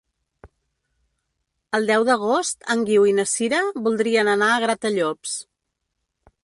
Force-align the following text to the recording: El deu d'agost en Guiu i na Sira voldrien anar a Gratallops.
El 1.79 1.85
deu 1.91 2.05
d'agost 2.07 2.65
en 2.75 2.81
Guiu 2.89 3.07
i 3.11 3.15
na 3.19 3.27
Sira 3.35 3.61
voldrien 3.89 4.35
anar 4.35 4.53
a 4.55 4.59
Gratallops. 4.67 5.37